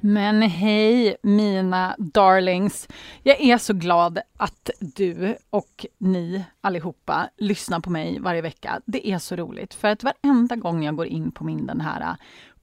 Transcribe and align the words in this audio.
Men 0.00 0.42
hej 0.42 1.16
mina 1.22 1.96
darlings! 1.98 2.88
Jag 3.22 3.40
är 3.40 3.58
så 3.58 3.72
glad 3.72 4.18
att 4.36 4.70
du 4.80 5.36
och 5.50 5.86
ni 5.98 6.44
allihopa 6.60 7.28
lyssnar 7.36 7.80
på 7.80 7.90
mig 7.90 8.18
varje 8.20 8.42
vecka. 8.42 8.80
Det 8.86 9.08
är 9.08 9.18
så 9.18 9.36
roligt 9.36 9.74
för 9.74 9.88
att 9.88 10.02
varenda 10.02 10.56
gång 10.56 10.84
jag 10.84 10.96
går 10.96 11.06
in 11.06 11.30
på 11.30 11.44
min 11.44 11.66
den 11.66 11.80
här 11.80 12.00
äh, 12.00 12.14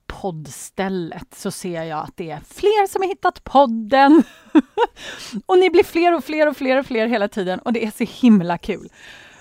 poddstället 0.07 1.33
så 1.33 1.51
ser 1.51 1.83
jag 1.83 1.99
att 1.99 2.17
det 2.17 2.31
är 2.31 2.39
fler 2.39 2.87
som 2.87 3.01
har 3.01 3.09
hittat 3.09 3.43
podden. 3.43 4.23
och 5.45 5.57
ni 5.57 5.69
blir 5.69 5.83
fler 5.83 6.15
och 6.15 6.23
fler 6.23 6.47
och 6.47 6.57
fler 6.57 6.79
och 6.79 6.85
fler 6.85 7.07
hela 7.07 7.27
tiden 7.27 7.59
och 7.59 7.73
det 7.73 7.85
är 7.85 7.91
så 7.91 8.03
himla 8.21 8.57
kul. 8.57 8.89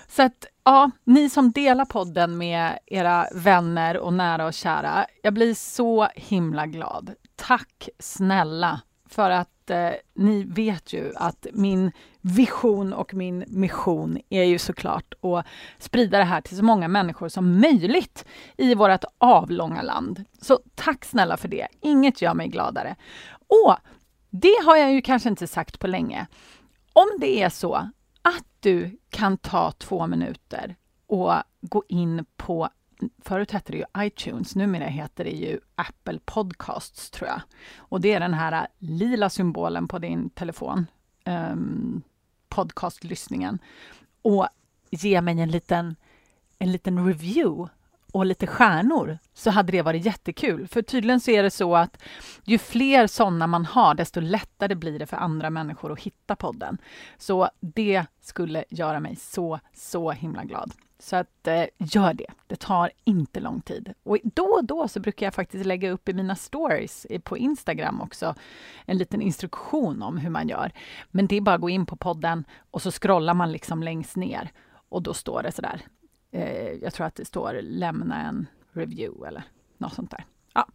Så 0.07 0.21
att 0.21 0.45
ja, 0.63 0.91
ni 1.03 1.29
som 1.29 1.51
delar 1.51 1.85
podden 1.85 2.37
med 2.37 2.79
era 2.85 3.27
vänner 3.33 3.97
och 3.97 4.13
nära 4.13 4.45
och 4.45 4.53
kära, 4.53 5.05
jag 5.23 5.33
blir 5.33 5.53
så 5.53 6.07
himla 6.15 6.65
glad. 6.65 7.15
Tack 7.35 7.89
snälla 7.99 8.81
för 9.09 9.29
att 9.29 9.69
eh, 9.69 9.91
ni 10.13 10.43
vet 10.43 10.93
ju 10.93 11.13
att 11.15 11.47
min 11.53 11.91
vision 12.21 12.93
och 12.93 13.13
min 13.13 13.43
mission 13.47 14.17
är 14.29 14.43
ju 14.43 14.57
såklart 14.57 15.13
att 15.21 15.45
sprida 15.79 16.17
det 16.17 16.23
här 16.23 16.41
till 16.41 16.57
så 16.57 16.63
många 16.63 16.87
människor 16.87 17.29
som 17.29 17.59
möjligt 17.59 18.25
i 18.57 18.75
vårt 18.75 19.03
avlånga 19.17 19.81
land. 19.81 20.23
Så 20.41 20.59
tack 20.75 21.05
snälla 21.05 21.37
för 21.37 21.47
det. 21.47 21.67
Inget 21.81 22.21
gör 22.21 22.33
mig 22.33 22.47
gladare. 22.47 22.95
Och 23.47 23.75
det 24.29 24.55
har 24.65 24.77
jag 24.77 24.93
ju 24.93 25.01
kanske 25.01 25.29
inte 25.29 25.47
sagt 25.47 25.79
på 25.79 25.87
länge. 25.87 26.27
Om 26.93 27.07
det 27.19 27.41
är 27.41 27.49
så 27.49 27.89
att 28.21 28.45
du 28.59 28.99
kan 29.09 29.37
ta 29.37 29.71
två 29.71 30.07
minuter 30.07 30.75
och 31.07 31.33
gå 31.61 31.83
in 31.87 32.25
på 32.37 32.69
Förut 33.23 33.51
hette 33.51 33.71
det 33.71 33.77
ju 33.77 33.85
iTunes, 33.97 34.55
numera 34.55 34.85
heter 34.85 35.23
det 35.23 35.31
ju 35.31 35.59
Apple 35.75 36.19
Podcasts, 36.25 37.09
tror 37.09 37.29
jag. 37.29 37.41
Och 37.77 38.01
det 38.01 38.13
är 38.13 38.19
den 38.19 38.33
här 38.33 38.51
äh, 38.51 38.67
lila 38.79 39.29
symbolen 39.29 39.87
på 39.87 39.99
din 39.99 40.29
telefon, 40.29 40.87
um, 41.25 42.01
podcastlyssningen. 42.49 43.59
Och 44.21 44.47
ge 44.89 45.21
mig 45.21 45.41
en 45.41 45.51
liten, 45.51 45.95
en 46.59 46.71
liten 46.71 47.07
review 47.07 47.69
och 48.15 48.25
lite 48.25 48.47
stjärnor 48.47 49.17
så 49.33 49.49
hade 49.49 49.71
det 49.71 49.81
varit 49.81 50.05
jättekul. 50.05 50.67
För 50.67 50.81
tydligen 50.81 51.19
så 51.19 51.31
är 51.31 51.43
det 51.43 51.51
så 51.51 51.75
att 51.75 52.03
ju 52.43 52.57
fler 52.57 53.07
sådana 53.07 53.47
man 53.47 53.65
har, 53.65 53.95
desto 53.95 54.19
lättare 54.19 54.75
blir 54.75 54.99
det 54.99 55.05
för 55.05 55.17
andra 55.17 55.49
människor 55.49 55.91
att 55.91 55.99
hitta 55.99 56.35
podden. 56.35 56.77
Så 57.17 57.49
det 57.59 58.05
skulle 58.21 58.63
göra 58.69 58.99
mig 58.99 59.15
så, 59.15 59.59
så 59.73 60.11
himla 60.11 60.43
glad. 60.43 60.73
Så 60.99 61.15
att 61.15 61.47
eh, 61.47 61.65
gör 61.77 62.13
det. 62.13 62.27
Det 62.47 62.55
tar 62.55 62.91
inte 63.03 63.39
lång 63.39 63.61
tid. 63.61 63.93
Och 64.03 64.17
då 64.23 64.43
och 64.43 64.65
då 64.65 64.87
så 64.87 64.99
brukar 64.99 65.25
jag 65.25 65.33
faktiskt 65.33 65.65
lägga 65.65 65.91
upp 65.91 66.09
i 66.09 66.13
mina 66.13 66.35
stories 66.35 67.07
på 67.23 67.37
Instagram 67.37 68.01
också 68.01 68.35
en 68.85 68.97
liten 68.97 69.21
instruktion 69.21 70.01
om 70.01 70.17
hur 70.17 70.29
man 70.29 70.47
gör. 70.47 70.71
Men 71.11 71.27
det 71.27 71.35
är 71.35 71.41
bara 71.41 71.55
att 71.55 71.61
gå 71.61 71.69
in 71.69 71.85
på 71.85 71.95
podden 71.95 72.45
och 72.71 72.81
så 72.81 72.91
scrollar 72.91 73.33
man 73.33 73.51
liksom 73.51 73.83
längst 73.83 74.15
ner 74.15 74.51
och 74.89 75.01
då 75.01 75.13
står 75.13 75.43
det 75.43 75.51
sådär. 75.51 75.81
Eh, 76.31 76.71
jag 76.71 76.93
tror 76.93 77.07
att 77.07 77.15
det 77.15 77.25
står 77.25 77.59
lämna 77.61 78.21
en 78.21 78.47
review 78.73 79.27
eller 79.27 79.43
något 79.77 79.93
sånt 79.93 80.11
där. 80.11 80.25
Ja. 80.53 80.67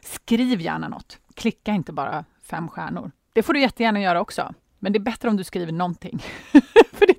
Skriv 0.00 0.60
gärna 0.60 0.88
något. 0.88 1.18
Klicka 1.34 1.72
inte 1.72 1.92
bara 1.92 2.24
fem 2.42 2.68
stjärnor. 2.68 3.10
Det 3.32 3.42
får 3.42 3.52
du 3.52 3.60
jättegärna 3.60 4.00
göra 4.00 4.20
också. 4.20 4.54
Men 4.78 4.92
det 4.92 4.96
är 4.96 5.00
bättre 5.00 5.28
om 5.28 5.36
du 5.36 5.44
skriver 5.44 5.72
någonting. 5.72 6.22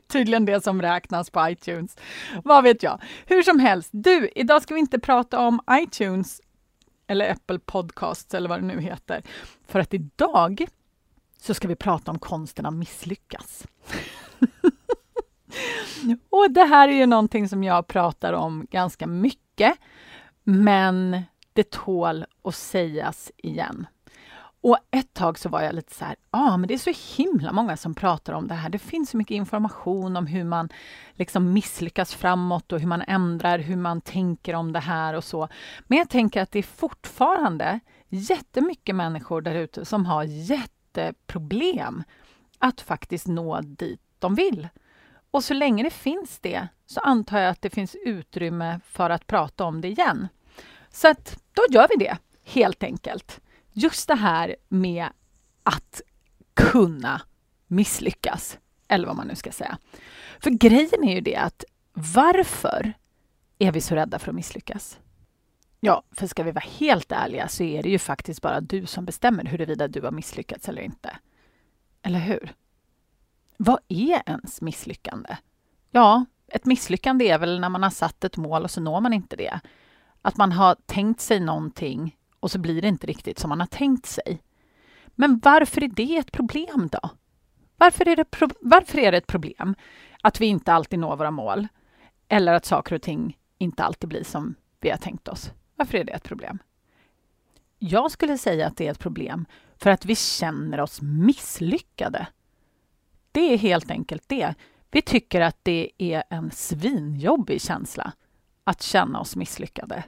Tydligen 0.08 0.46
det 0.46 0.64
som 0.64 0.82
räknas 0.82 1.30
på 1.30 1.50
iTunes. 1.50 1.98
Vad 2.44 2.64
vet 2.64 2.84
jag? 2.84 3.02
Hur 3.26 3.44
som 3.44 3.60
helst, 3.60 3.90
du, 3.94 4.30
idag 4.36 4.62
ska 4.62 4.74
vi 4.74 4.80
inte 4.80 5.00
prata 5.00 5.40
om 5.40 5.60
iTunes 5.72 6.42
eller 7.08 7.32
Apple 7.32 7.60
Podcasts 7.60 8.34
eller 8.34 8.50
vad 8.50 8.62
det 8.62 8.66
nu 8.66 8.82
heter. 8.82 9.24
För 9.68 9.80
att 9.80 9.94
idag 9.94 10.68
så 11.42 11.54
ska 11.54 11.68
vi 11.68 11.76
prata 11.76 12.12
om 12.12 12.20
konsten 12.20 12.66
att 12.66 12.74
misslyckas. 12.74 13.68
Och 16.30 16.52
det 16.52 16.64
här 16.64 16.90
är 16.90 16.94
ju 16.94 17.06
någonting 17.06 17.50
som 17.50 17.64
jag 17.64 17.88
pratar 17.88 18.34
om 18.34 18.68
ganska 18.72 19.08
mycket, 19.08 19.74
men 20.44 21.22
det 21.54 21.72
tål 21.72 22.26
att 22.44 22.56
sägas 22.56 23.32
igen. 23.38 23.88
Och 24.68 24.78
ett 24.92 25.14
tag 25.14 25.40
så 25.40 25.50
var 25.50 25.62
jag 25.62 25.76
lite 25.76 25.94
så 25.94 26.06
här, 26.06 26.16
ja 26.32 26.40
ah, 26.40 26.58
men 26.58 26.68
det 26.68 26.74
är 26.74 26.94
så 26.94 27.24
himla 27.24 27.52
många 27.52 27.78
som 27.78 27.96
pratar 27.96 28.34
om 28.34 28.48
det 28.48 28.54
här. 28.54 28.70
Det 28.70 28.80
finns 28.80 29.10
så 29.10 29.18
mycket 29.18 29.36
information 29.36 30.18
om 30.18 30.28
hur 30.28 30.44
man 30.44 30.70
liksom 31.14 31.54
misslyckas 31.54 32.16
framåt 32.16 32.72
och 32.72 32.80
hur 32.80 32.88
man 32.88 33.02
ändrar, 33.08 33.60
hur 33.60 33.76
man 33.76 34.02
tänker 34.02 34.54
om 34.54 34.72
det 34.72 34.80
här 34.80 35.14
och 35.14 35.24
så. 35.24 35.48
Men 35.88 35.98
jag 35.98 36.10
tänker 36.10 36.42
att 36.42 36.52
det 36.52 36.60
är 36.60 36.64
fortfarande 36.64 37.80
jättemycket 38.10 38.96
människor 38.96 39.42
där 39.42 39.56
ute 39.56 39.86
som 39.86 40.06
har 40.06 40.24
jätteproblem 40.24 42.04
att 42.60 42.82
faktiskt 42.82 43.28
nå 43.28 43.62
dit 43.62 44.02
de 44.20 44.36
vill. 44.36 44.68
Och 45.32 45.44
så 45.44 45.54
länge 45.54 45.84
det 45.84 45.94
finns 45.94 46.40
det 46.40 46.68
så 46.86 47.00
antar 47.00 47.40
jag 47.40 47.50
att 47.50 47.62
det 47.62 47.70
finns 47.70 47.96
utrymme 48.06 48.80
för 48.86 49.10
att 49.10 49.28
prata 49.28 49.64
om 49.64 49.82
det 49.82 49.88
igen. 49.88 50.28
Så 50.90 51.08
att 51.08 51.40
då 51.54 51.64
gör 51.70 51.88
vi 51.90 52.06
det, 52.06 52.18
helt 52.44 52.84
enkelt 52.84 53.42
just 53.78 54.08
det 54.08 54.16
här 54.16 54.56
med 54.68 55.10
att 55.64 56.02
kunna 56.54 57.22
misslyckas, 57.68 58.58
eller 58.88 59.08
vad 59.08 59.16
man 59.16 59.28
nu 59.28 59.36
ska 59.36 59.52
säga. 59.52 59.78
För 60.40 60.50
grejen 60.50 61.04
är 61.04 61.16
ju 61.16 61.22
det 61.22 61.36
att 61.36 61.64
varför 61.94 62.94
är 63.60 63.72
vi 63.72 63.82
så 63.82 63.96
rädda 63.96 64.20
för 64.20 64.30
att 64.30 64.36
misslyckas? 64.36 65.00
Ja, 65.80 66.04
för 66.12 66.28
ska 66.28 66.44
vi 66.44 66.52
vara 66.52 66.66
helt 66.80 67.12
ärliga 67.12 67.48
så 67.48 67.64
är 67.64 67.84
det 67.84 67.90
ju 67.90 68.00
faktiskt 68.00 68.42
bara 68.42 68.62
du 68.62 68.86
som 68.86 69.06
bestämmer 69.06 69.46
huruvida 69.46 69.88
du 69.88 70.02
har 70.02 70.12
misslyckats 70.12 70.70
eller 70.70 70.82
inte. 70.82 71.18
Eller 72.02 72.20
hur? 72.20 72.54
Vad 73.58 73.80
är 73.88 74.22
ens 74.26 74.62
misslyckande? 74.62 75.38
Ja, 75.92 76.26
ett 76.48 76.66
misslyckande 76.66 77.30
är 77.30 77.40
väl 77.40 77.60
när 77.60 77.70
man 77.70 77.84
har 77.84 77.90
satt 77.90 78.24
ett 78.24 78.38
mål 78.38 78.64
och 78.64 78.72
så 78.72 78.82
når 78.82 79.02
man 79.02 79.14
inte 79.14 79.36
det. 79.36 79.60
Att 80.22 80.38
man 80.38 80.52
har 80.52 80.76
tänkt 80.86 81.22
sig 81.22 81.40
någonting 81.40 82.17
och 82.40 82.52
så 82.52 82.60
blir 82.60 82.82
det 82.82 82.88
inte 82.88 83.08
riktigt 83.08 83.40
som 83.40 83.50
man 83.50 83.60
har 83.60 83.68
tänkt 83.68 84.06
sig. 84.06 84.42
Men 85.08 85.40
varför 85.40 85.84
är 85.84 85.88
det 85.88 86.18
ett 86.18 86.32
problem 86.32 86.90
då? 86.92 87.10
Varför 87.78 88.08
är 88.08 88.16
det, 88.16 88.26
varför 88.62 88.98
är 88.98 89.12
det 89.12 89.18
ett 89.18 89.28
problem 89.28 89.76
att 90.22 90.42
vi 90.42 90.46
inte 90.46 90.74
alltid 90.74 91.00
når 91.00 91.16
våra 91.18 91.32
mål? 91.32 91.68
Eller 92.28 92.54
att 92.54 92.66
saker 92.66 92.96
och 92.96 93.02
ting 93.02 93.38
inte 93.58 93.84
alltid 93.84 94.10
blir 94.10 94.24
som 94.24 94.56
vi 94.80 94.90
har 94.90 94.98
tänkt 94.98 95.28
oss? 95.28 95.52
Varför 95.76 95.98
är 95.98 96.04
det 96.04 96.12
ett 96.12 96.24
problem? 96.24 96.60
Jag 97.80 98.12
skulle 98.12 98.38
säga 98.38 98.68
att 98.68 98.78
det 98.78 98.88
är 98.88 98.92
ett 98.92 99.00
problem 99.00 99.46
för 99.78 99.90
att 99.90 100.06
vi 100.06 100.16
känner 100.16 100.80
oss 100.80 101.02
misslyckade. 101.02 102.28
Det 103.32 103.54
är 103.54 103.58
helt 103.58 103.92
enkelt 103.92 104.24
det. 104.28 104.54
Vi 104.92 105.02
tycker 105.02 105.42
att 105.42 105.58
det 105.64 105.92
är 105.98 106.24
en 106.30 106.52
svinjobbig 106.52 107.62
känsla 107.62 108.14
att 108.64 108.82
känna 108.82 109.20
oss 109.20 109.36
misslyckade. 109.36 110.04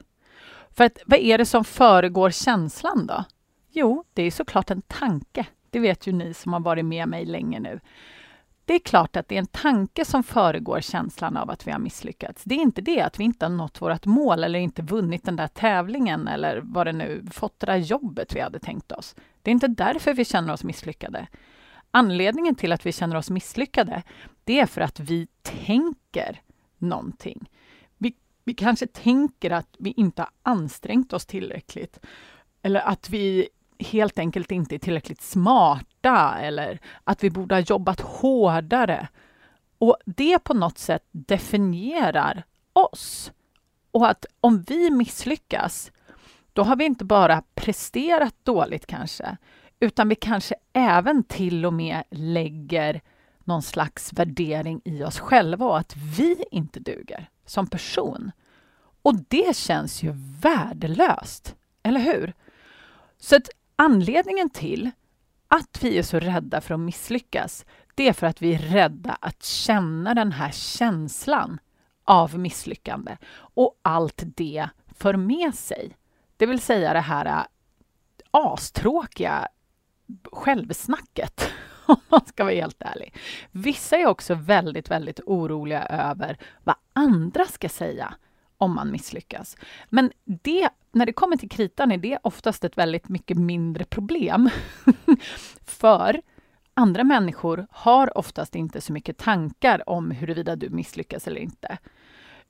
För 0.80 0.84
att, 0.84 0.98
vad 1.06 1.18
är 1.18 1.38
det 1.38 1.46
som 1.46 1.64
föregår 1.64 2.30
känslan 2.30 3.06
då? 3.06 3.24
Jo, 3.70 4.04
det 4.14 4.22
är 4.22 4.30
såklart 4.30 4.70
en 4.70 4.82
tanke. 4.82 5.46
Det 5.70 5.78
vet 5.78 6.06
ju 6.06 6.12
ni 6.12 6.34
som 6.34 6.52
har 6.52 6.60
varit 6.60 6.84
med 6.84 7.08
mig 7.08 7.24
länge 7.24 7.60
nu. 7.60 7.80
Det 8.64 8.74
är 8.74 8.78
klart 8.78 9.16
att 9.16 9.28
det 9.28 9.34
är 9.34 9.38
en 9.38 9.46
tanke 9.46 10.04
som 10.04 10.22
föregår 10.22 10.80
känslan 10.80 11.36
av 11.36 11.50
att 11.50 11.66
vi 11.66 11.70
har 11.70 11.78
misslyckats. 11.78 12.44
Det 12.44 12.54
är 12.54 12.58
inte 12.58 12.80
det 12.80 13.00
att 13.00 13.20
vi 13.20 13.24
inte 13.24 13.44
har 13.44 13.50
nått 13.50 13.82
vårt 13.82 14.06
mål 14.06 14.44
eller 14.44 14.58
inte 14.58 14.82
vunnit 14.82 15.24
den 15.24 15.36
där 15.36 15.48
tävlingen 15.48 16.28
eller 16.28 16.60
vad 16.64 16.86
det 16.86 16.92
nu, 16.92 17.26
fått 17.32 17.60
det 17.60 17.66
där 17.66 17.76
jobbet 17.76 18.36
vi 18.36 18.40
hade 18.40 18.58
tänkt 18.58 18.92
oss. 18.92 19.14
Det 19.42 19.50
är 19.50 19.52
inte 19.52 19.68
därför 19.68 20.14
vi 20.14 20.24
känner 20.24 20.52
oss 20.52 20.64
misslyckade. 20.64 21.26
Anledningen 21.90 22.54
till 22.54 22.72
att 22.72 22.86
vi 22.86 22.92
känner 22.92 23.16
oss 23.16 23.30
misslyckade, 23.30 24.02
det 24.44 24.60
är 24.60 24.66
för 24.66 24.80
att 24.80 25.00
vi 25.00 25.28
tänker 25.42 26.40
någonting. 26.78 27.48
Vi 28.44 28.54
kanske 28.54 28.86
tänker 28.86 29.50
att 29.50 29.76
vi 29.78 29.94
inte 29.96 30.22
har 30.22 30.30
ansträngt 30.42 31.12
oss 31.12 31.26
tillräckligt. 31.26 32.00
Eller 32.62 32.80
att 32.80 33.10
vi 33.10 33.48
helt 33.78 34.18
enkelt 34.18 34.50
inte 34.50 34.74
är 34.74 34.78
tillräckligt 34.78 35.22
smarta 35.22 36.38
eller 36.40 36.80
att 37.04 37.24
vi 37.24 37.30
borde 37.30 37.54
ha 37.54 37.60
jobbat 37.60 38.00
hårdare. 38.00 39.08
Och 39.78 39.96
det 40.06 40.38
på 40.38 40.54
något 40.54 40.78
sätt 40.78 41.04
definierar 41.10 42.44
oss. 42.72 43.32
Och 43.90 44.08
att 44.08 44.26
om 44.40 44.62
vi 44.62 44.90
misslyckas, 44.90 45.92
då 46.52 46.62
har 46.62 46.76
vi 46.76 46.84
inte 46.84 47.04
bara 47.04 47.42
presterat 47.54 48.34
dåligt 48.42 48.86
kanske, 48.86 49.36
utan 49.80 50.08
vi 50.08 50.14
kanske 50.14 50.54
även 50.72 51.24
till 51.24 51.66
och 51.66 51.72
med 51.72 52.02
lägger 52.10 53.00
någon 53.44 53.62
slags 53.62 54.12
värdering 54.12 54.80
i 54.84 55.02
oss 55.02 55.18
själva 55.18 55.66
och 55.66 55.78
att 55.78 55.96
vi 55.96 56.44
inte 56.50 56.80
duger 56.80 57.28
som 57.50 57.66
person. 57.66 58.32
Och 59.02 59.14
det 59.28 59.56
känns 59.56 60.02
ju 60.02 60.12
värdelöst, 60.40 61.56
eller 61.82 62.00
hur? 62.00 62.34
Så 63.18 63.36
att 63.36 63.48
anledningen 63.76 64.50
till 64.50 64.90
att 65.48 65.78
vi 65.82 65.98
är 65.98 66.02
så 66.02 66.18
rädda 66.20 66.60
för 66.60 66.74
att 66.74 66.80
misslyckas, 66.80 67.64
det 67.94 68.08
är 68.08 68.12
för 68.12 68.26
att 68.26 68.42
vi 68.42 68.54
är 68.54 68.58
rädda 68.58 69.18
att 69.20 69.42
känna 69.42 70.14
den 70.14 70.32
här 70.32 70.50
känslan 70.50 71.58
av 72.04 72.38
misslyckande 72.38 73.16
och 73.34 73.80
allt 73.82 74.22
det 74.24 74.68
för 74.86 75.16
med 75.16 75.54
sig. 75.54 75.96
Det 76.36 76.46
vill 76.46 76.60
säga 76.60 76.92
det 76.92 77.00
här 77.00 77.26
äh, 77.26 77.42
astråkiga 78.30 79.48
självsnacket, 80.32 81.50
om 81.86 81.96
man 82.08 82.26
ska 82.26 82.44
vara 82.44 82.54
helt 82.54 82.82
ärlig. 82.82 83.14
Vissa 83.50 83.96
är 83.96 84.06
också 84.06 84.34
väldigt, 84.34 84.90
väldigt 84.90 85.20
oroliga 85.26 85.82
över 85.84 86.38
vad 86.64 86.76
andra 86.92 87.44
ska 87.44 87.68
säga 87.68 88.14
om 88.58 88.74
man 88.74 88.90
misslyckas. 88.90 89.56
Men 89.88 90.12
det, 90.24 90.68
när 90.92 91.06
det 91.06 91.12
kommer 91.12 91.36
till 91.36 91.48
kritan 91.50 91.92
är 91.92 91.98
det 91.98 92.18
oftast 92.22 92.64
ett 92.64 92.78
väldigt 92.78 93.08
mycket 93.08 93.36
mindre 93.36 93.84
problem. 93.84 94.50
För 95.62 96.22
andra 96.74 97.04
människor 97.04 97.66
har 97.70 98.18
oftast 98.18 98.54
inte 98.54 98.80
så 98.80 98.92
mycket 98.92 99.18
tankar 99.18 99.88
om 99.88 100.10
huruvida 100.10 100.56
du 100.56 100.70
misslyckas 100.70 101.26
eller 101.26 101.40
inte. 101.40 101.78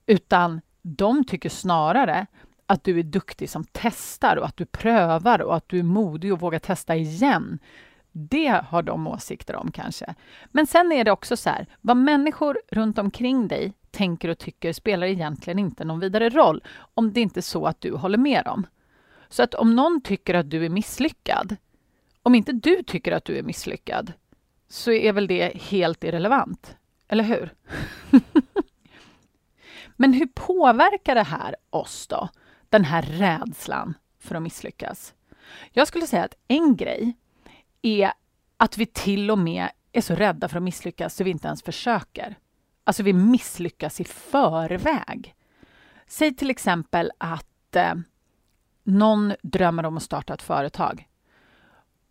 Utan 0.07 0.61
de 0.83 1.25
tycker 1.25 1.49
snarare 1.49 2.27
att 2.67 2.85
du 2.85 2.99
är 2.99 3.03
duktig 3.03 3.51
som 3.51 3.65
testar 3.73 4.37
och 4.37 4.47
att 4.47 4.57
du 4.57 4.67
prövar 4.67 5.43
och 5.43 5.57
att 5.57 5.69
du 5.69 5.79
är 5.79 5.83
modig 5.83 6.33
och 6.33 6.41
vågar 6.41 6.59
testa 6.59 6.97
igen. 6.97 7.59
Det 8.13 8.63
har 8.69 8.83
de 8.83 9.07
åsikter 9.07 9.57
om 9.57 9.73
kanske. 9.73 10.15
Men 10.51 10.67
sen 10.67 10.93
är 10.93 11.05
det 11.05 11.11
också 11.11 11.37
så 11.37 11.51
här, 11.51 11.67
vad 11.81 11.97
människor 11.97 12.61
runt 12.71 12.99
omkring 12.99 13.49
dig 13.49 13.73
tänker 13.91 14.29
och 14.29 14.39
tycker 14.39 14.73
spelar 14.73 15.07
egentligen 15.07 15.59
inte 15.59 15.85
någon 15.85 16.01
vidare 16.01 16.29
roll 16.29 16.63
om 16.95 17.13
det 17.13 17.21
inte 17.21 17.41
är 17.41 17.43
så 17.43 17.67
att 17.67 17.81
du 17.81 17.95
håller 17.95 18.19
med 18.19 18.45
dem. 18.45 18.67
Så 19.29 19.43
att 19.43 19.55
om 19.55 19.77
någon 19.77 20.01
tycker 20.01 20.35
att 20.35 20.51
du 20.51 20.65
är 20.65 20.69
misslyckad, 20.69 21.57
om 22.23 22.35
inte 22.35 22.53
du 22.53 22.83
tycker 22.83 23.13
att 23.13 23.25
du 23.25 23.39
är 23.39 23.43
misslyckad, 23.43 24.13
så 24.69 24.93
är 24.93 25.13
väl 25.13 25.27
det 25.27 25.57
helt 25.57 26.05
irrelevant, 26.05 26.77
eller 27.09 27.25
hur? 27.25 27.55
Men 29.97 30.13
hur 30.13 30.27
påverkar 30.27 31.15
det 31.15 31.23
här 31.23 31.57
oss 31.71 32.07
då? 32.07 32.29
Den 32.69 32.85
här 32.85 33.03
rädslan 33.03 33.95
för 34.19 34.35
att 34.35 34.43
misslyckas. 34.43 35.15
Jag 35.73 35.89
skulle 35.89 36.07
säga 36.07 36.25
att 36.25 36.35
en 36.49 36.77
grej 36.77 37.17
är 37.83 38.13
att 38.57 38.79
vi 38.79 38.87
till 38.87 39.31
och 39.31 39.39
med 39.39 39.69
är 39.93 40.01
så 40.01 40.15
rädda 40.15 40.49
för 40.49 40.57
att 40.57 40.63
misslyckas 40.63 41.15
så 41.15 41.25
vi 41.25 41.31
inte 41.31 41.47
ens 41.47 41.63
försöker. 41.63 42.39
Alltså 42.85 43.03
vi 43.03 43.13
misslyckas 43.13 44.01
i 44.01 44.05
förväg. 44.05 45.35
Säg 46.07 46.35
till 46.35 46.51
exempel 46.51 47.13
att 47.19 47.77
eh, 47.77 47.95
någon 48.85 49.35
drömmer 49.43 49.87
om 49.87 49.97
att 49.97 50.03
starta 50.03 50.35
ett 50.35 50.43
företag. 50.43 51.09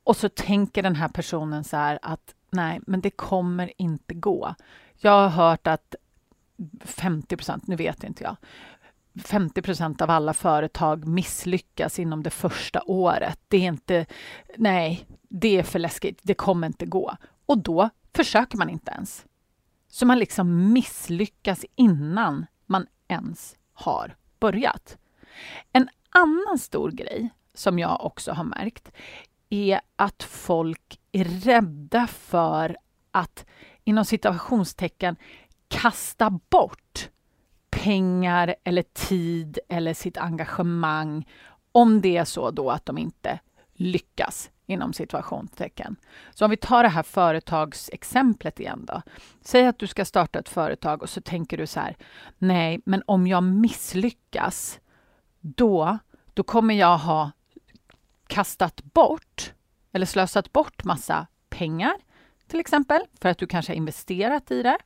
Och 0.03 0.17
så 0.17 0.29
tänker 0.29 0.83
den 0.83 0.95
här 0.95 1.07
personen 1.07 1.63
så 1.63 1.77
här 1.77 1.99
att 2.01 2.35
nej, 2.49 2.79
men 2.87 3.01
det 3.01 3.09
kommer 3.09 3.71
inte 3.77 4.13
gå. 4.13 4.55
Jag 4.97 5.11
har 5.11 5.29
hört 5.29 5.67
att 5.67 5.95
50 6.81 7.37
procent, 7.37 7.67
nu 7.67 7.75
vet 7.75 8.03
inte 8.03 8.23
jag, 8.23 8.35
50 9.19 9.61
procent 9.61 10.01
av 10.01 10.09
alla 10.09 10.33
företag 10.33 11.07
misslyckas 11.07 11.99
inom 11.99 12.23
det 12.23 12.29
första 12.29 12.83
året. 12.85 13.39
Det 13.47 13.57
är 13.57 13.67
inte, 13.67 14.05
nej, 14.57 15.07
det 15.29 15.57
är 15.57 15.63
för 15.63 15.79
läskigt, 15.79 16.19
det 16.23 16.33
kommer 16.33 16.67
inte 16.67 16.85
gå. 16.85 17.17
Och 17.45 17.57
då 17.57 17.89
försöker 18.13 18.57
man 18.57 18.69
inte 18.69 18.91
ens. 18.91 19.25
Så 19.87 20.05
man 20.05 20.19
liksom 20.19 20.73
misslyckas 20.73 21.65
innan 21.75 22.45
man 22.65 22.87
ens 23.07 23.55
har 23.73 24.15
börjat. 24.39 24.97
En 25.73 25.89
annan 26.09 26.59
stor 26.59 26.91
grej 26.91 27.29
som 27.53 27.79
jag 27.79 28.05
också 28.05 28.31
har 28.31 28.43
märkt 28.43 28.91
är 29.49 29.81
att 29.95 30.23
folk 30.23 30.99
är 31.11 31.23
rädda 31.23 32.07
för 32.07 32.77
att 33.11 33.45
inom 33.83 34.05
situationstecken 34.05 35.15
kasta 35.67 36.29
bort 36.29 37.09
pengar 37.69 38.55
eller 38.63 38.83
tid 38.83 39.59
eller 39.69 39.93
sitt 39.93 40.17
engagemang 40.17 41.27
om 41.71 42.01
det 42.01 42.17
är 42.17 42.25
så 42.25 42.51
då 42.51 42.71
att 42.71 42.85
de 42.85 42.97
inte 42.97 43.39
lyckas 43.73 44.51
inom 44.65 44.93
situationstecken. 44.93 45.95
Så 46.31 46.45
om 46.45 46.51
vi 46.51 46.57
tar 46.57 46.83
det 46.83 46.89
här 46.89 47.03
företagsexemplet 47.03 48.59
igen 48.59 48.85
då. 48.85 49.01
Säg 49.41 49.67
att 49.67 49.79
du 49.79 49.87
ska 49.87 50.05
starta 50.05 50.39
ett 50.39 50.49
företag 50.49 51.01
och 51.01 51.09
så 51.09 51.21
tänker 51.21 51.57
du 51.57 51.67
så 51.67 51.79
här, 51.79 51.97
nej, 52.37 52.81
men 52.85 53.03
om 53.05 53.27
jag 53.27 53.43
misslyckas, 53.43 54.79
då, 55.39 55.97
då 56.33 56.43
kommer 56.43 56.73
jag 56.73 56.97
ha 56.97 57.31
kastat 58.27 58.83
bort 58.83 59.53
eller 59.91 60.05
slösat 60.05 60.53
bort 60.53 60.83
massa 60.83 61.27
pengar, 61.49 61.93
till 62.47 62.59
exempel, 62.59 63.01
för 63.21 63.29
att 63.29 63.37
du 63.37 63.47
kanske 63.47 63.71
har 63.71 63.77
investerat 63.77 64.51
i 64.51 64.63
det. 64.63 64.77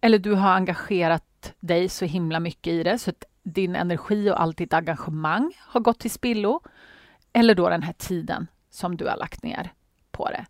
Eller 0.00 0.18
du 0.18 0.34
har 0.34 0.50
engagerat 0.50 1.24
dig 1.60 1.88
så 1.88 2.04
himla 2.04 2.40
mycket 2.40 2.72
i 2.72 2.82
det 2.82 2.98
så 2.98 3.10
att 3.10 3.24
din 3.42 3.76
energi 3.76 4.30
och 4.30 4.40
allt 4.42 4.56
ditt 4.56 4.72
engagemang 4.72 5.52
har 5.58 5.80
gått 5.80 5.98
till 5.98 6.10
spillo. 6.10 6.60
Eller 7.32 7.54
då 7.54 7.68
den 7.68 7.82
här 7.82 7.92
tiden 7.92 8.46
som 8.70 8.96
du 8.96 9.08
har 9.08 9.16
lagt 9.16 9.42
ner 9.42 9.72
på 10.10 10.28
det. 10.28 10.46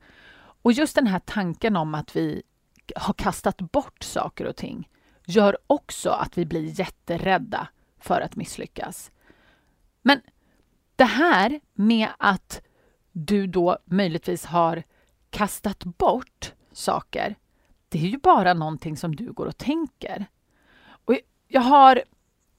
Och 0.62 0.72
just 0.72 0.94
den 0.94 1.06
här 1.06 1.18
tanken 1.18 1.76
om 1.76 1.94
att 1.94 2.16
vi 2.16 2.42
har 2.96 3.14
kastat 3.14 3.60
bort 3.60 4.02
saker 4.02 4.46
och 4.46 4.56
ting 4.56 4.88
gör 5.26 5.58
också 5.66 6.10
att 6.10 6.38
vi 6.38 6.46
blir 6.46 6.80
jätterädda 6.80 7.68
för 7.98 8.20
att 8.20 8.36
misslyckas. 8.36 9.10
Men 10.02 10.20
det 10.96 11.04
här 11.04 11.60
med 11.74 12.08
att 12.18 12.62
du 13.12 13.46
då 13.46 13.78
möjligtvis 13.84 14.44
har 14.44 14.82
kastat 15.30 15.84
bort 15.84 16.52
saker, 16.72 17.36
det 17.88 17.98
är 17.98 18.06
ju 18.06 18.18
bara 18.18 18.54
någonting 18.54 18.96
som 18.96 19.16
du 19.16 19.32
går 19.32 19.46
och 19.46 19.56
tänker. 19.56 20.26
Jag 21.52 21.60
har 21.60 22.02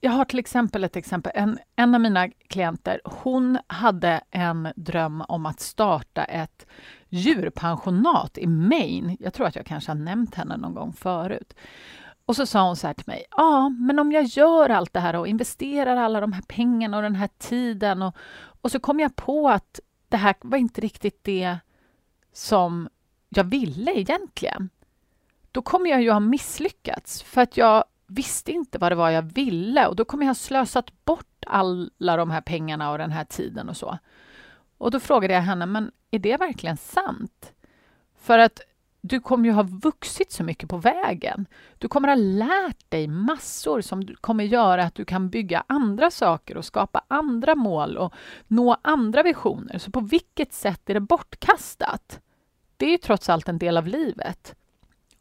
jag 0.02 0.12
har 0.12 0.26
till 0.26 0.40
exempel 0.40 0.84
ett 0.84 0.96
exempel. 0.96 1.32
En, 1.36 1.60
en 1.76 1.96
av 1.96 2.02
mina 2.02 2.30
klienter, 2.30 3.02
hon 3.04 3.58
hade 3.68 4.22
en 4.32 4.68
dröm 4.76 5.24
om 5.28 5.46
att 5.46 5.60
starta 5.60 6.24
ett 6.24 6.66
djurpensionat 7.10 8.38
i 8.38 8.48
Maine. 8.48 9.18
Jag 9.20 9.34
tror 9.34 9.48
att 9.48 9.56
jag 9.56 9.66
kanske 9.66 9.92
har 9.92 9.96
nämnt 9.96 10.36
henne 10.36 10.58
någon 10.58 10.74
gång 10.74 10.94
förut. 10.94 11.54
Och 12.26 12.36
så 12.36 12.46
sa 12.46 12.68
hon 12.68 12.76
så 12.76 12.88
här 12.88 12.94
till 12.94 13.08
mig. 13.08 13.26
Ja, 13.38 13.70
men 13.70 14.00
om 14.00 14.12
jag 14.12 14.24
gör 14.24 14.70
allt 14.70 14.94
det 14.94 15.00
här 15.00 15.16
och 15.16 15.28
investerar 15.28 15.96
alla 15.96 16.22
de 16.22 16.34
här 16.34 16.44
pengarna 16.48 16.98
och 16.98 17.04
den 17.04 17.16
här 17.16 17.30
tiden 17.38 18.02
och, 18.02 18.16
och 18.62 18.72
så 18.72 18.80
kom 18.80 19.00
jag 19.00 19.16
på 19.16 19.50
att 19.50 19.80
det 20.10 20.18
här 20.18 20.36
var 20.42 20.58
inte 20.58 20.82
riktigt 20.82 21.24
det 21.24 21.58
som 22.34 22.90
jag 23.30 23.44
ville 23.44 23.92
egentligen. 23.92 24.70
Då 25.52 25.62
kommer 25.62 25.90
jag 25.90 26.02
ju 26.02 26.12
ha 26.12 26.20
misslyckats 26.20 27.24
för 27.24 27.42
att 27.42 27.58
jag 27.58 27.84
visste 28.12 28.52
inte 28.52 28.78
vad 28.78 28.92
det 28.92 28.96
var 28.96 29.10
jag 29.10 29.22
ville 29.22 29.88
och 29.88 29.96
då 29.96 30.06
kommer 30.06 30.24
jag 30.24 30.30
ha 30.30 30.36
slösat 30.36 31.06
bort 31.06 31.44
alla 31.48 32.18
de 32.18 32.32
här 32.32 32.42
pengarna 32.42 32.92
och 32.92 32.98
den 32.98 33.12
här 33.12 33.24
tiden 33.24 33.70
och 33.70 33.78
så. 33.78 33.98
Och 34.78 34.92
då 34.92 35.00
frågade 35.00 35.34
jag 35.34 35.42
henne, 35.42 35.66
men 35.66 35.92
är 36.12 36.20
det 36.20 36.38
verkligen 36.38 36.78
sant? 36.78 37.54
För 38.22 38.40
att 38.40 38.62
du 39.02 39.20
kommer 39.20 39.46
ju 39.46 39.52
ha 39.52 39.64
vuxit 39.64 40.32
så 40.32 40.44
mycket 40.44 40.70
på 40.70 40.78
vägen. 40.78 41.46
Du 41.78 41.88
kommer 41.88 42.08
ha 42.08 42.16
lärt 42.16 42.90
dig 42.90 43.08
massor 43.08 43.82
som 43.82 44.08
kommer 44.08 44.44
göra 44.44 44.84
att 44.84 44.96
du 44.96 45.06
kan 45.06 45.30
bygga 45.30 45.64
andra 45.68 46.12
saker 46.12 46.58
och 46.58 46.66
skapa 46.66 47.02
andra 47.08 47.56
mål 47.56 47.98
och 47.98 48.14
nå 48.48 48.78
andra 48.82 49.24
visioner. 49.24 49.78
Så 49.78 49.92
på 49.92 50.00
vilket 50.00 50.54
sätt 50.54 50.90
är 50.90 50.94
det 50.94 51.00
bortkastat? 51.00 52.20
Det 52.78 52.86
är 52.86 52.90
ju 52.90 52.98
trots 52.98 53.30
allt 53.30 53.50
en 53.50 53.58
del 53.58 53.78
av 53.78 53.88
livet. 53.88 54.56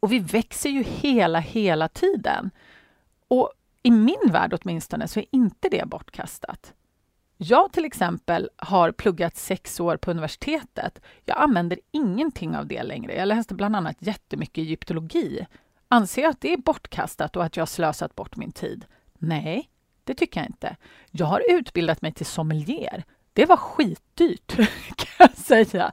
Och 0.00 0.12
vi 0.12 0.18
växer 0.18 0.70
ju 0.70 0.82
hela, 0.82 1.38
hela 1.38 1.88
tiden. 1.88 2.50
Och 3.30 3.52
i 3.82 3.90
min 3.90 4.30
värld 4.32 4.58
åtminstone 4.60 5.08
så 5.08 5.20
är 5.20 5.26
inte 5.30 5.68
det 5.68 5.88
bortkastat. 5.88 6.74
Jag 7.36 7.72
till 7.72 7.84
exempel 7.84 8.50
har 8.56 8.92
pluggat 8.92 9.36
sex 9.36 9.80
år 9.80 9.96
på 9.96 10.10
universitetet. 10.10 11.00
Jag 11.24 11.38
använder 11.38 11.78
ingenting 11.90 12.56
av 12.56 12.66
det 12.66 12.82
längre. 12.82 13.14
Jag 13.14 13.28
läste 13.28 13.54
bland 13.54 13.76
annat 13.76 13.96
jättemycket 13.98 14.58
egyptologi. 14.58 15.46
Anser 15.88 16.22
jag 16.22 16.30
att 16.30 16.40
det 16.40 16.52
är 16.52 16.56
bortkastat 16.56 17.36
och 17.36 17.44
att 17.44 17.56
jag 17.56 17.62
har 17.62 17.66
slösat 17.66 18.14
bort 18.14 18.36
min 18.36 18.52
tid? 18.52 18.84
Nej, 19.18 19.70
det 20.04 20.14
tycker 20.14 20.40
jag 20.40 20.48
inte. 20.48 20.76
Jag 21.10 21.26
har 21.26 21.42
utbildat 21.50 22.02
mig 22.02 22.12
till 22.12 22.26
sommelier. 22.26 23.04
Det 23.32 23.46
var 23.46 23.56
skitdyrt, 23.56 24.56
kan 24.96 25.08
jag 25.18 25.36
säga. 25.36 25.92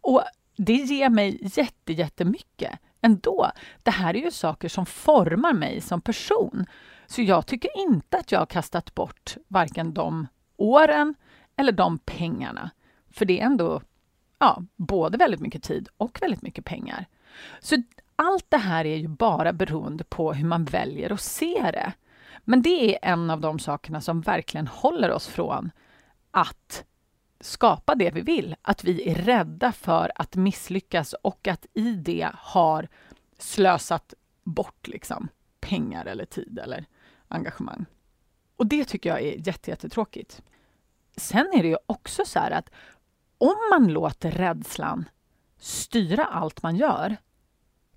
Och 0.00 0.22
det 0.56 0.76
ger 0.76 1.08
mig 1.08 1.38
jätte, 1.42 1.92
jättemycket 1.92 2.78
ändå. 3.02 3.50
Det 3.82 3.90
här 3.90 4.16
är 4.16 4.20
ju 4.20 4.30
saker 4.30 4.68
som 4.68 4.86
formar 4.86 5.52
mig 5.52 5.80
som 5.80 6.00
person. 6.00 6.66
Så 7.06 7.22
jag 7.22 7.46
tycker 7.46 7.78
inte 7.78 8.18
att 8.18 8.32
jag 8.32 8.38
har 8.38 8.46
kastat 8.46 8.94
bort 8.94 9.36
varken 9.48 9.94
de 9.94 10.26
åren 10.56 11.14
eller 11.56 11.72
de 11.72 11.98
pengarna. 11.98 12.70
För 13.10 13.24
det 13.24 13.40
är 13.40 13.44
ändå 13.46 13.80
ja, 14.38 14.62
både 14.76 15.18
väldigt 15.18 15.40
mycket 15.40 15.62
tid 15.62 15.88
och 15.96 16.18
väldigt 16.22 16.42
mycket 16.42 16.64
pengar. 16.64 17.06
Så 17.60 17.82
allt 18.16 18.46
det 18.48 18.56
här 18.56 18.84
är 18.84 18.96
ju 18.96 19.08
bara 19.08 19.52
beroende 19.52 20.04
på 20.04 20.32
hur 20.32 20.44
man 20.44 20.64
väljer 20.64 21.12
att 21.12 21.20
se 21.20 21.70
det. 21.72 21.92
Men 22.44 22.62
det 22.62 22.94
är 22.94 23.12
en 23.12 23.30
av 23.30 23.40
de 23.40 23.58
sakerna 23.58 24.00
som 24.00 24.20
verkligen 24.20 24.66
håller 24.66 25.10
oss 25.10 25.26
från 25.26 25.70
att 26.30 26.84
skapa 27.42 27.94
det 27.94 28.10
vi 28.10 28.20
vill. 28.20 28.56
Att 28.62 28.84
vi 28.84 29.10
är 29.10 29.14
rädda 29.14 29.72
för 29.72 30.12
att 30.14 30.36
misslyckas 30.36 31.12
och 31.12 31.48
att 31.48 31.66
i 31.74 31.92
det 31.92 32.30
har 32.34 32.88
slösat 33.38 34.14
bort 34.42 34.88
liksom, 34.88 35.28
pengar 35.60 36.06
eller 36.06 36.24
tid 36.24 36.58
eller 36.58 36.86
engagemang. 37.28 37.84
Och 38.56 38.66
det 38.66 38.84
tycker 38.84 39.10
jag 39.10 39.22
är 39.22 39.48
jättetråkigt. 39.48 40.42
Sen 41.16 41.52
är 41.54 41.62
det 41.62 41.68
ju 41.68 41.76
också 41.86 42.24
så 42.24 42.38
här 42.38 42.50
att 42.50 42.70
om 43.38 43.56
man 43.70 43.92
låter 43.92 44.30
rädslan 44.30 45.08
styra 45.58 46.24
allt 46.24 46.62
man 46.62 46.76
gör, 46.76 47.16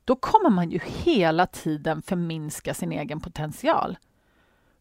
då 0.05 0.15
kommer 0.15 0.49
man 0.49 0.71
ju 0.71 0.79
hela 0.85 1.47
tiden 1.47 2.01
förminska 2.01 2.73
sin 2.73 2.91
egen 2.91 3.19
potential. 3.19 3.97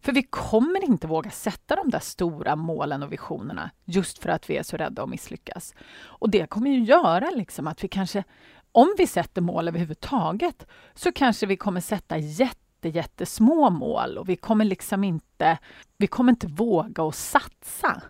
För 0.04 0.12
vi 0.12 0.23
kommer 0.23 0.84
inte 0.84 1.06
våga 1.06 1.30
sätta 1.30 1.76
de 1.76 1.90
där 1.90 1.99
stora 1.99 2.56
målen 2.56 3.02
och 3.02 3.12
visionerna 3.12 3.70
just 3.84 4.18
för 4.18 4.28
att 4.28 4.50
vi 4.50 4.56
är 4.56 4.62
så 4.62 4.76
rädda 4.76 5.02
att 5.02 5.08
misslyckas. 5.08 5.75
Och 6.02 6.30
det 6.30 6.46
kommer 6.46 6.70
ju 6.70 6.84
göra 6.84 7.30
liksom 7.30 7.66
att 7.66 7.84
vi 7.84 7.88
kanske, 7.88 8.25
om 8.73 8.94
vi 8.99 9.06
sätter 9.06 9.40
mål 9.40 9.68
överhuvudtaget, 9.68 10.66
så 10.94 11.12
kanske 11.12 11.46
vi 11.46 11.56
kommer 11.56 11.80
sätta 11.80 12.18
jätte, 12.18 12.88
jättesmå 12.88 13.70
mål 13.70 14.18
och 14.18 14.28
vi 14.28 14.37
kommer 14.37 14.64
liksom 14.64 15.04
inte, 15.04 15.58
vi 15.96 16.06
kommer 16.06 16.32
inte 16.32 16.46
våga 16.46 17.02
att 17.02 17.14
satsa. 17.14 18.02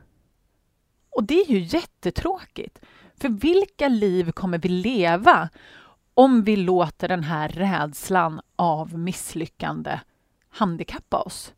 Och 1.10 1.24
det 1.24 1.40
är 1.40 1.50
ju 1.50 1.58
jättetråkigt. 1.58 2.78
För 3.20 3.28
vilka 3.28 3.88
liv 3.88 4.32
kommer 4.32 4.58
vi 4.58 4.68
leva 4.68 5.48
om 6.14 6.42
vi 6.42 6.56
låter 6.56 7.08
den 7.08 7.24
här 7.24 7.48
rädslan 7.48 8.40
av 8.56 8.98
misslyckande 8.98 10.00
handikappa 10.48 11.18
oss? 11.18 11.52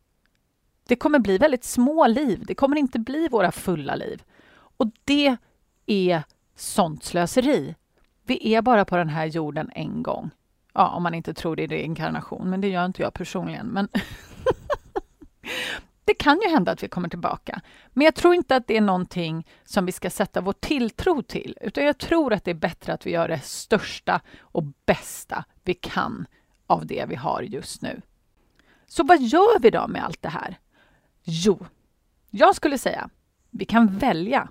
Det 0.87 0.95
kommer 0.95 1.19
bli 1.19 1.37
väldigt 1.37 1.63
små 1.63 2.07
liv. 2.07 2.43
Det 2.47 2.55
kommer 2.55 2.77
inte 2.77 2.99
bli 2.99 3.27
våra 3.27 3.51
fulla 3.51 3.95
liv. 3.95 4.23
Och 4.77 4.87
det 5.03 5.37
är 5.85 6.23
sånt 6.55 7.03
slöseri. 7.03 7.75
Vi 8.23 8.53
är 8.53 8.61
bara 8.61 8.85
på 8.85 8.97
den 8.97 9.09
här 9.09 9.25
jorden 9.25 9.71
en 9.75 10.03
gång. 10.03 10.29
Ja, 10.73 10.89
om 10.89 11.03
man 11.03 11.13
inte 11.13 11.33
tror 11.33 11.55
det 11.55 11.63
är 11.63 11.67
reinkarnation, 11.67 12.49
men 12.49 12.61
det 12.61 12.67
gör 12.67 12.85
inte 12.85 13.01
jag 13.01 13.13
personligen. 13.13 13.67
Men 13.67 13.87
det 16.05 16.13
kan 16.13 16.41
ju 16.41 16.49
hända 16.49 16.71
att 16.71 16.83
vi 16.83 16.87
kommer 16.87 17.09
tillbaka. 17.09 17.61
Men 17.89 18.05
jag 18.05 18.15
tror 18.15 18.35
inte 18.35 18.55
att 18.55 18.67
det 18.67 18.77
är 18.77 18.81
någonting 18.81 19.47
som 19.65 19.85
vi 19.85 19.91
ska 19.91 20.09
sätta 20.09 20.41
vår 20.41 20.53
tilltro 20.53 21.21
till, 21.21 21.57
utan 21.61 21.83
jag 21.83 21.97
tror 21.97 22.33
att 22.33 22.43
det 22.43 22.51
är 22.51 22.55
bättre 22.55 22.93
att 22.93 23.05
vi 23.05 23.11
gör 23.11 23.27
det 23.27 23.39
största 23.39 24.21
och 24.39 24.63
bästa 24.85 25.43
vi 25.63 25.73
kan 25.73 26.25
av 26.67 26.85
det 26.85 27.05
vi 27.07 27.15
har 27.15 27.41
just 27.41 27.81
nu. 27.81 28.01
Så 28.87 29.03
vad 29.03 29.21
gör 29.21 29.59
vi 29.59 29.69
då 29.69 29.87
med 29.87 30.05
allt 30.05 30.21
det 30.21 30.29
här? 30.29 30.57
Jo, 31.29 31.65
jag 32.29 32.55
skulle 32.55 32.77
säga 32.77 33.09
vi 33.49 33.65
kan 33.65 33.97
välja 33.97 34.49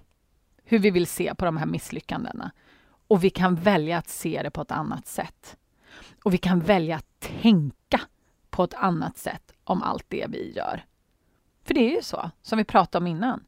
hur 0.64 0.78
vi 0.78 0.90
vill 0.90 1.06
se 1.06 1.35
på 1.35 1.45
de 1.45 1.56
här 1.56 1.66
misslyckandena. 1.66 2.50
Och 3.09 3.25
vi 3.25 3.30
kan 3.30 3.54
välja 3.54 3.99
att 3.99 4.09
se 4.09 4.42
det 4.42 4.50
på 4.50 4.62
ett 4.62 4.71
annat 4.71 5.06
sätt. 5.06 5.56
Och 6.25 6.35
vi 6.35 6.38
kan 6.38 6.61
välja 6.61 6.97
att 6.97 7.21
tänka 7.21 8.00
på 8.50 8.64
ett 8.64 8.75
annat 8.75 9.18
sätt 9.18 9.52
om 9.64 9.83
allt 9.83 10.04
det 10.09 10.26
vi 10.28 10.52
gör. 10.52 10.85
För 11.64 11.75
det 11.75 11.80
är 11.80 11.97
ju 11.97 12.02
så, 12.02 12.30
som 12.42 12.59
vi 12.59 12.64
pratade 12.64 13.02
om 13.02 13.06
innan. 13.06 13.45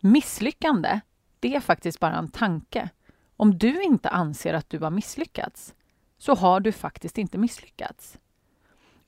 Misslyckande, 0.00 1.00
det 1.40 1.54
är 1.54 1.60
faktiskt 1.60 2.00
bara 2.00 2.18
en 2.18 2.30
tanke. 2.30 2.88
Om 3.36 3.58
du 3.58 3.82
inte 3.82 4.08
anser 4.08 4.54
att 4.54 4.70
du 4.70 4.78
har 4.78 4.90
misslyckats, 4.90 5.74
så 6.18 6.34
har 6.34 6.60
du 6.60 6.72
faktiskt 6.72 7.18
inte 7.18 7.38
misslyckats. 7.38 8.18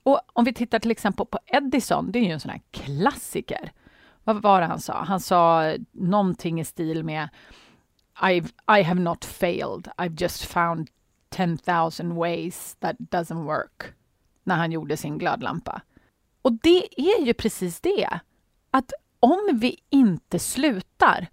Och 0.02 0.20
om 0.32 0.44
vi 0.44 0.52
tittar 0.52 0.78
till 0.78 0.90
exempel 0.90 1.26
på 1.26 1.38
Edison, 1.46 2.12
det 2.12 2.18
är 2.18 2.22
ju 2.22 2.30
en 2.30 2.40
sån 2.40 2.50
här 2.50 2.62
klassiker. 2.70 3.72
Vad 4.24 4.42
var 4.42 4.60
det 4.60 4.66
han 4.66 4.80
sa? 4.80 5.04
Han 5.04 5.20
sa 5.20 5.74
någonting 5.92 6.60
i 6.60 6.64
stil 6.64 7.04
med 7.04 7.28
I've, 8.20 8.78
I 8.78 8.82
have 8.82 9.00
not 9.00 9.24
failed, 9.24 9.88
I've 9.96 10.22
just 10.22 10.44
found 10.44 10.90
10,000 11.30 12.14
ways 12.14 12.76
that 12.80 12.96
doesn't 12.98 13.44
work. 13.44 13.94
När 14.44 14.56
han 14.56 14.72
gjorde 14.72 14.96
sin 14.96 15.18
glödlampa. 15.18 15.82
Och 16.42 16.52
det 16.52 17.00
är 17.00 17.24
ju 17.24 17.34
precis 17.34 17.80
det. 17.80 18.20
Att 18.70 18.92
om 19.20 19.50
vi 19.52 19.76
inte 19.90 20.38
slutar, 20.38 21.26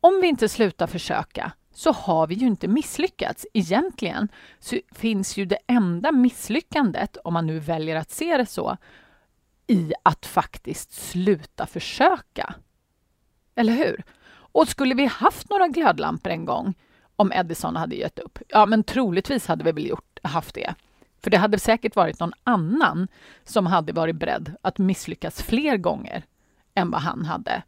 om 0.00 0.18
vi 0.22 0.28
inte 0.28 0.48
slutar 0.48 0.86
försöka, 0.86 1.52
så 1.76 1.92
har 1.92 2.26
vi 2.26 2.34
ju 2.34 2.46
inte 2.46 2.68
misslyckats. 2.68 3.46
Egentligen 3.52 4.28
så 4.58 4.78
finns 4.92 5.36
ju 5.36 5.44
det 5.44 5.58
enda 5.66 6.12
misslyckandet, 6.12 7.16
om 7.24 7.32
man 7.34 7.46
nu 7.46 7.58
väljer 7.58 7.96
att 7.96 8.10
se 8.10 8.36
det 8.36 8.46
så, 8.46 8.76
i 9.66 9.92
att 10.02 10.26
faktiskt 10.26 10.92
sluta 10.92 11.66
försöka. 11.66 12.54
Eller 13.54 13.72
hur? 13.72 14.04
Och 14.28 14.68
skulle 14.68 14.94
vi 14.94 15.06
haft 15.06 15.50
några 15.50 15.68
glödlampor 15.68 16.32
en 16.32 16.44
gång, 16.44 16.74
om 17.16 17.32
Edison 17.32 17.76
hade 17.76 17.96
gett 17.96 18.18
upp, 18.18 18.38
ja 18.48 18.66
men 18.66 18.84
troligtvis 18.84 19.46
hade 19.46 19.64
vi 19.64 19.72
väl 19.72 19.86
gjort, 19.86 20.18
haft 20.22 20.54
det. 20.54 20.74
För 21.22 21.30
det 21.30 21.36
hade 21.36 21.58
säkert 21.58 21.96
varit 21.96 22.20
någon 22.20 22.32
annan 22.44 23.08
som 23.44 23.66
hade 23.66 23.92
varit 23.92 24.16
beredd 24.16 24.56
att 24.62 24.78
misslyckas 24.78 25.42
fler 25.42 25.76
gånger 25.76 26.24
än 26.74 26.90
vad 26.90 27.00
han 27.00 27.24
hade. 27.24 27.62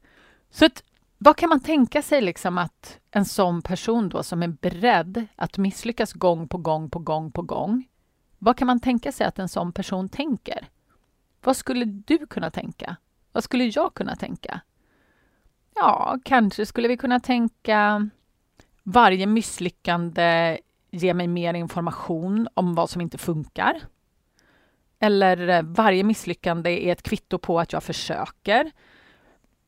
Så 0.50 0.64
att 0.64 0.82
vad 1.18 1.36
kan 1.36 1.48
man 1.48 1.60
tänka 1.60 2.02
sig 2.02 2.20
liksom 2.20 2.58
att 2.58 3.00
en 3.10 3.24
sån 3.24 3.62
person 3.62 4.08
då 4.08 4.22
som 4.22 4.42
är 4.42 4.48
beredd 4.48 5.26
att 5.36 5.58
misslyckas 5.58 6.12
gång 6.12 6.48
på 6.48 6.58
gång 6.58 6.90
på 6.90 6.98
gång 6.98 7.32
på 7.32 7.42
gång. 7.42 7.88
Vad 8.38 8.58
kan 8.58 8.66
man 8.66 8.80
tänka 8.80 9.12
sig 9.12 9.26
att 9.26 9.38
en 9.38 9.48
sån 9.48 9.72
person 9.72 10.08
tänker? 10.08 10.68
Vad 11.42 11.56
skulle 11.56 11.84
du 11.84 12.26
kunna 12.26 12.50
tänka? 12.50 12.96
Vad 13.32 13.44
skulle 13.44 13.64
jag 13.64 13.94
kunna 13.94 14.16
tänka? 14.16 14.60
Ja, 15.74 16.18
kanske 16.24 16.66
skulle 16.66 16.88
vi 16.88 16.96
kunna 16.96 17.20
tänka 17.20 18.08
varje 18.82 19.26
misslyckande 19.26 20.58
ger 20.90 21.14
mig 21.14 21.26
mer 21.26 21.54
information 21.54 22.48
om 22.54 22.74
vad 22.74 22.90
som 22.90 23.00
inte 23.00 23.18
funkar. 23.18 23.80
Eller 24.98 25.62
varje 25.62 26.04
misslyckande 26.04 26.88
är 26.88 26.92
ett 26.92 27.02
kvitto 27.02 27.38
på 27.38 27.60
att 27.60 27.72
jag 27.72 27.82
försöker. 27.82 28.72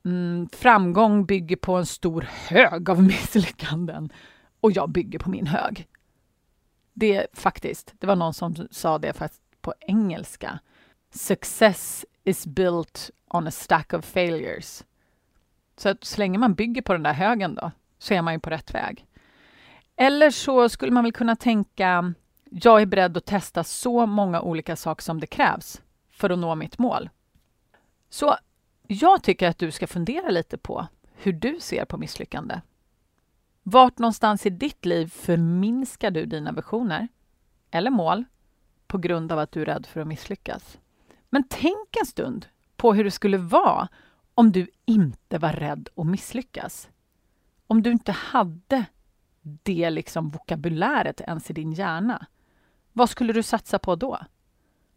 Mm, 0.05 0.49
framgång 0.51 1.25
bygger 1.25 1.55
på 1.55 1.75
en 1.75 1.85
stor 1.85 2.21
hög 2.21 2.89
av 2.89 3.03
misslyckanden 3.07 4.13
och 4.59 4.71
jag 4.71 4.89
bygger 4.89 5.19
på 5.19 5.29
min 5.29 5.47
hög. 5.47 5.87
Det 6.93 7.27
faktiskt, 7.33 7.93
det 7.99 8.07
var 8.07 8.15
någon 8.15 8.33
som 8.33 8.67
sa 8.71 8.97
det 8.97 9.13
fast 9.13 9.41
på 9.61 9.73
engelska. 9.79 10.59
Success 11.11 12.05
is 12.23 12.47
built 12.47 13.09
on 13.27 13.47
a 13.47 13.51
stack 13.51 13.93
of 13.93 14.05
failures. 14.05 14.83
Så 15.77 15.89
att 15.89 16.03
så 16.03 16.17
länge 16.17 16.37
man 16.37 16.53
bygger 16.53 16.81
på 16.81 16.93
den 16.93 17.03
där 17.03 17.13
högen 17.13 17.55
då, 17.55 17.71
så 17.99 18.13
är 18.13 18.21
man 18.21 18.33
ju 18.33 18.39
på 18.39 18.49
rätt 18.49 18.73
väg. 18.73 19.05
Eller 19.95 20.31
så 20.31 20.69
skulle 20.69 20.91
man 20.91 21.03
väl 21.03 21.13
kunna 21.13 21.35
tänka, 21.35 22.13
jag 22.43 22.81
är 22.81 22.85
beredd 22.85 23.17
att 23.17 23.25
testa 23.25 23.63
så 23.63 24.05
många 24.05 24.41
olika 24.41 24.75
saker 24.75 25.03
som 25.03 25.19
det 25.19 25.27
krävs 25.27 25.81
för 26.09 26.29
att 26.29 26.39
nå 26.39 26.55
mitt 26.55 26.77
mål. 26.77 27.09
Så 28.09 28.35
jag 28.93 29.23
tycker 29.23 29.47
att 29.47 29.57
du 29.57 29.71
ska 29.71 29.87
fundera 29.87 30.29
lite 30.29 30.57
på 30.57 30.87
hur 31.13 31.33
du 31.33 31.59
ser 31.59 31.85
på 31.85 31.97
misslyckande. 31.97 32.61
Vart 33.63 33.99
någonstans 33.99 34.45
i 34.45 34.49
ditt 34.49 34.85
liv 34.85 35.07
förminskar 35.07 36.11
du 36.11 36.25
dina 36.25 36.51
visioner 36.51 37.07
eller 37.71 37.91
mål 37.91 38.23
på 38.87 38.97
grund 38.97 39.31
av 39.31 39.39
att 39.39 39.51
du 39.51 39.61
är 39.61 39.65
rädd 39.65 39.85
för 39.85 40.01
att 40.01 40.07
misslyckas? 40.07 40.79
Men 41.29 41.43
tänk 41.49 41.95
en 41.99 42.05
stund 42.05 42.45
på 42.77 42.93
hur 42.93 43.03
det 43.03 43.11
skulle 43.11 43.37
vara 43.37 43.87
om 44.35 44.51
du 44.51 44.67
inte 44.85 45.37
var 45.37 45.53
rädd 45.53 45.89
att 45.95 46.07
misslyckas. 46.07 46.89
Om 47.67 47.83
du 47.83 47.91
inte 47.91 48.11
hade 48.11 48.85
det 49.41 49.89
liksom 49.89 50.29
vokabuläret 50.29 51.21
ens 51.21 51.49
i 51.49 51.53
din 51.53 51.71
hjärna. 51.71 52.25
Vad 52.93 53.09
skulle 53.09 53.33
du 53.33 53.43
satsa 53.43 53.79
på 53.79 53.95
då? 53.95 54.19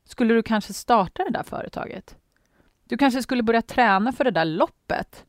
Skulle 0.05 0.35
du 0.35 0.43
kanske 0.43 0.73
starta 0.73 1.25
det 1.25 1.31
där 1.31 1.43
företaget? 1.43 2.17
Du 2.85 2.97
kanske 2.97 3.23
skulle 3.23 3.43
börja 3.43 3.63
träna 3.63 4.13
för 4.13 4.25
det 4.25 4.31
där 4.31 4.45
loppet. 4.45 5.25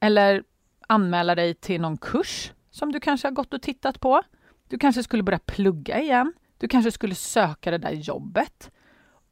Eller 0.00 0.44
anmäla 0.88 1.34
dig 1.34 1.54
till 1.54 1.80
någon 1.80 1.96
kurs 1.96 2.52
som 2.70 2.92
du 2.92 3.00
kanske 3.00 3.28
har 3.28 3.32
gått 3.32 3.54
och 3.54 3.62
tittat 3.62 4.00
på. 4.00 4.22
Du 4.68 4.78
kanske 4.78 5.02
skulle 5.02 5.22
börja 5.22 5.38
plugga 5.38 6.00
igen. 6.00 6.32
Du 6.58 6.68
kanske 6.68 6.92
skulle 6.92 7.14
söka 7.14 7.70
det 7.70 7.78
där 7.78 7.92
jobbet. 7.92 8.70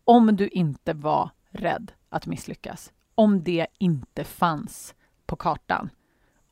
Om 0.05 0.37
du 0.37 0.49
inte 0.49 0.93
var 0.93 1.31
rädd 1.51 1.93
att 2.09 2.27
misslyckas. 2.27 2.93
Om 3.15 3.45
det 3.45 3.67
inte 3.79 4.25
fanns 4.25 4.95
på 5.27 5.37
kartan. 5.37 5.91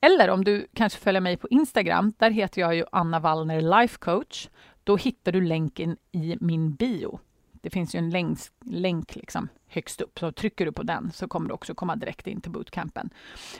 Eller 0.00 0.30
om 0.30 0.44
du 0.44 0.66
kanske 0.74 1.00
följer 1.00 1.20
mig 1.20 1.36
på 1.36 1.48
Instagram, 1.48 2.12
där 2.18 2.30
heter 2.30 2.60
jag 2.60 2.74
ju 2.74 2.84
Anna 2.92 3.20
Wallner 3.20 3.80
Life 3.80 3.98
Coach. 3.98 4.48
Då 4.84 4.96
hittar 4.96 5.32
du 5.32 5.40
länken 5.40 5.96
i 6.12 6.36
min 6.40 6.74
bio. 6.74 7.20
Det 7.52 7.70
finns 7.70 7.94
ju 7.94 7.98
en 7.98 8.10
länk, 8.10 8.38
länk 8.64 9.16
liksom 9.16 9.48
högst 9.66 10.00
upp, 10.00 10.18
så 10.18 10.32
trycker 10.32 10.66
du 10.66 10.72
på 10.72 10.82
den 10.82 11.12
så 11.12 11.28
kommer 11.28 11.48
du 11.48 11.54
också 11.54 11.74
komma 11.74 11.96
direkt 11.96 12.26
in 12.26 12.40
till 12.40 12.50
bootcampen. 12.50 13.10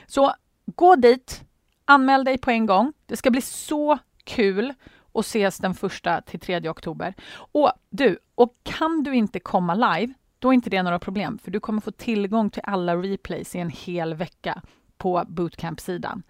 Så 0.07 0.33
gå 0.65 0.95
dit, 0.95 1.43
anmäl 1.91 2.23
dig 2.23 2.37
på 2.37 2.51
en 2.51 2.65
gång. 2.65 2.93
Det 3.05 3.17
ska 3.17 3.31
bli 3.31 3.41
så 3.41 3.99
kul 4.23 4.73
att 5.13 5.25
ses 5.25 5.57
den 5.57 5.73
första 5.73 6.21
till 6.21 6.39
3 6.39 6.69
oktober. 6.69 7.13
Och 7.33 7.71
du, 7.89 8.19
och 8.35 8.55
kan 8.63 9.03
du 9.03 9.15
inte 9.15 9.39
komma 9.39 9.75
live, 9.75 10.13
då 10.39 10.49
är 10.49 10.53
inte 10.53 10.69
det 10.69 10.83
några 10.83 10.99
problem, 10.99 11.39
för 11.43 11.51
du 11.51 11.59
kommer 11.59 11.81
få 11.81 11.91
tillgång 11.91 12.49
till 12.49 12.61
alla 12.65 12.95
replays 12.95 13.55
i 13.55 13.59
en 13.59 13.69
hel 13.69 14.13
vecka 14.13 14.61
på 14.97 15.23
bootcamp-sidan. 15.27 16.23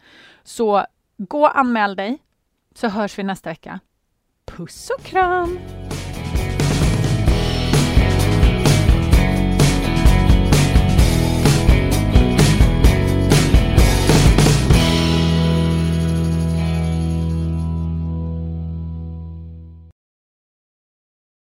Så 0.43 0.85
gå 1.17 1.41
och 1.41 1.59
anmäl 1.59 1.95
dig, 1.95 2.19
så 2.75 2.87
hörs 2.87 3.19
vi 3.19 3.23
nästa 3.23 3.49
vecka. 3.49 3.79
Puss 4.45 4.91
och 4.97 5.03
kram! 5.03 5.59